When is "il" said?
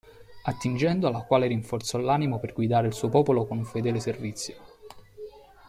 2.87-2.93